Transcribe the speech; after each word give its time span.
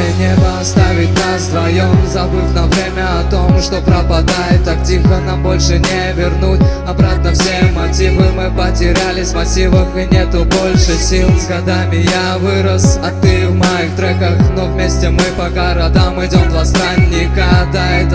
синее 0.00 0.30
небо 0.30 0.60
оставить 0.60 1.10
нас 1.16 1.48
вдвоем 1.48 2.06
Забыв 2.06 2.54
на 2.54 2.66
время 2.66 3.20
о 3.20 3.30
том, 3.30 3.60
что 3.60 3.80
пропадает. 3.80 4.64
Так 4.64 4.82
тихо 4.82 5.20
нам 5.26 5.42
больше 5.42 5.78
не 5.78 6.12
вернуть 6.14 6.60
Обратно 6.86 7.32
все 7.32 7.70
мотивы. 7.74 8.30
Мы 8.32 8.50
потеряли 8.50 9.22
в 9.22 9.34
массивах 9.34 9.88
И 9.96 10.06
нету 10.14 10.44
больше 10.44 10.94
сил. 10.94 11.28
С 11.38 11.46
годами 11.46 11.96
я 11.96 12.38
вырос, 12.38 12.98
а 13.02 13.10
ты 13.22 13.46
в 13.48 13.54
моих 13.54 13.94
треках. 13.96 14.38
Но 14.56 14.66
вместе 14.66 15.10
мы 15.10 15.22
по 15.36 15.48
городам 15.50 16.24
идем 16.24 16.48
два 16.50 16.64
странника 16.64 17.44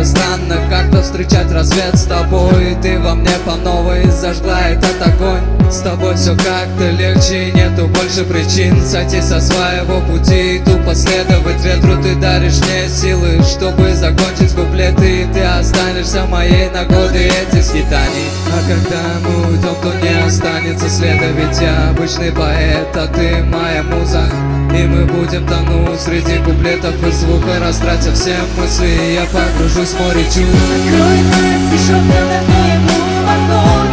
странно, 0.05 0.57
как-то 0.69 1.01
встречать 1.01 1.51
рассвет 1.51 1.95
с 1.97 2.03
тобой. 2.03 2.71
И 2.71 2.75
ты 2.81 2.99
во 2.99 3.15
мне 3.15 3.31
по 3.45 3.55
новой 3.55 4.09
зажгла 4.09 4.61
этот 4.69 5.01
огонь. 5.01 5.55
С 5.69 5.79
тобой 5.79 6.15
все 6.15 6.35
как-то 6.35 6.91
легче, 6.91 7.51
нету 7.51 7.87
больше 7.87 8.23
причин 8.23 8.79
Сойти 8.85 9.19
со 9.19 9.41
своего 9.41 9.99
пути. 10.01 10.57
И 10.57 10.59
тупо 10.59 10.93
следовать 10.93 11.63
ветру 11.63 12.01
Ты 12.03 12.15
даришь 12.15 12.59
мне 12.59 12.87
силы, 12.87 13.41
чтобы 13.43 13.93
закончить 13.95 14.53
куплеты 14.53 15.23
И 15.23 15.33
ты 15.33 15.41
останешься 15.41 16.25
моей 16.25 16.69
на 16.69 16.85
годы 16.85 17.29
этих 17.29 17.63
скитаний 17.63 18.29
А 18.53 18.59
когда 18.69 19.01
мы 19.27 19.49
уйдем, 19.49 19.75
то 19.81 19.91
не 20.03 20.25
останется 20.25 20.87
следа 20.87 21.25
Ведь 21.35 21.59
я 21.59 21.89
обычный 21.89 22.31
поэт, 22.31 22.95
а 22.95 23.07
ты 23.07 23.43
моя 23.43 23.83
муза. 23.83 24.29
И 24.71 24.83
мы 24.87 25.05
будем 25.05 25.47
тонуть 25.47 25.99
среди 25.99 26.37
куплетов 26.43 26.95
и 27.07 27.11
звука 27.11 27.59
Растратя 27.61 28.11
все 28.13 28.35
мысли, 28.57 28.87
и 28.87 29.13
я 29.13 29.25
погружусь 29.25 29.94
чувств 30.23 30.37
Открой 30.37 31.21
нас, 31.23 31.73
еще 31.73 31.93
глубоко 32.79 33.84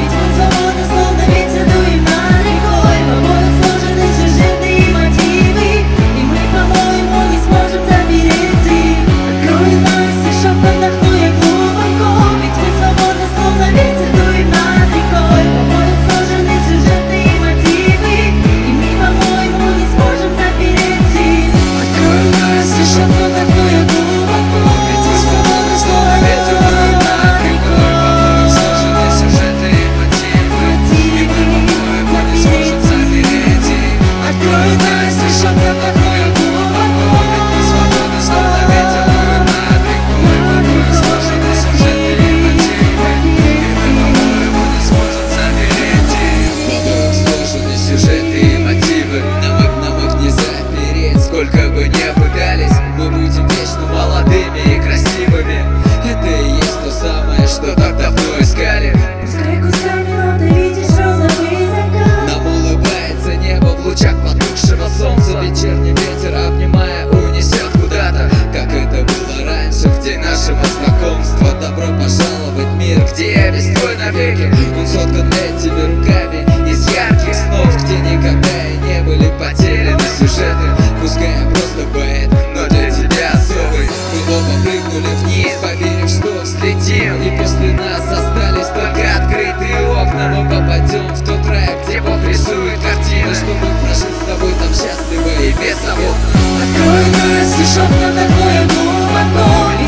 навеки 74.05 74.51
Он 74.79 74.87
соткан 74.87 75.29
этими 75.29 75.81
руками 75.81 76.71
из 76.71 76.89
ярких 76.89 77.35
снов 77.35 77.85
Где 77.85 77.99
никогда 77.99 78.49
и 78.69 78.77
не 78.79 79.03
были 79.03 79.31
потеряны 79.39 80.01
сюжеты. 80.19 80.69
Пускай 81.01 81.31
я 81.31 81.51
просто 81.51 81.83
поэт, 81.93 82.31
но 82.55 82.69
для 82.69 82.91
тебя 82.91 83.31
особый. 83.33 83.89
Мы 84.13 84.35
оба 84.37 84.63
прыгнули 84.63 85.15
вниз, 85.23 85.53
поверив, 85.61 86.09
что 86.09 86.43
взлетим 86.43 87.21
И 87.23 87.39
после 87.39 87.73
нас 87.75 88.07
остались 88.07 88.69
только 88.69 89.03
открытые 89.17 89.81
окна. 89.91 90.35
Мы 90.35 90.45
попадем 90.49 91.07
в 91.09 91.25
тот 91.25 91.47
рай, 91.47 91.71
где 91.85 92.01
Бог 92.01 92.23
рисует 92.25 92.79
картины 92.81 93.35
Чтобы 93.35 93.67
прожить 93.83 94.15
с 94.15 94.27
тобой 94.27 94.53
там 94.61 94.73
счастливо 94.73 95.31
и 95.43 95.53
беззаботно. 95.53 96.29
Открой 96.63 97.07
нас, 97.19 97.51
еще 97.59 97.83
вдохнуем 97.83 98.69
глубоко 98.69 99.47
Ведь 99.81 99.81
мы 99.81 99.82